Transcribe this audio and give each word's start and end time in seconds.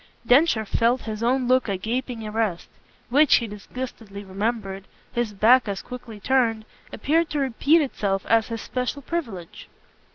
Densher 0.25 0.65
felt 0.65 1.01
his 1.01 1.21
own 1.21 1.47
look 1.47 1.69
a 1.69 1.77
gaping 1.77 2.25
arrest 2.25 2.67
which, 3.11 3.35
he 3.35 3.45
disgustedly 3.45 4.23
remembered, 4.23 4.85
his 5.13 5.31
back 5.31 5.67
as 5.67 5.83
quickly 5.83 6.19
turned, 6.19 6.65
appeared 6.91 7.29
to 7.29 7.37
repeat 7.39 7.83
itself 7.83 8.25
as 8.25 8.47
his 8.47 8.61
special 8.63 9.03
privilege. 9.03 9.69